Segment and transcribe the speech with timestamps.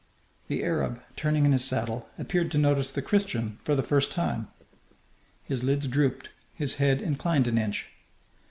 [0.47, 4.47] The Arab, turning in his saddle, appeared to notice the Christian for the first time.
[5.43, 7.85] His lids drooped; his head inclined an inch.